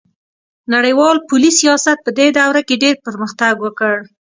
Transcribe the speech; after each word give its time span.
نړیوال 0.73 1.17
پولي 1.27 1.51
سیاست 1.59 1.97
پدې 2.05 2.25
دوره 2.37 2.61
کې 2.67 2.81
ډیر 2.83 2.95
پرمختګ 3.05 3.53
وکړ 3.61 3.95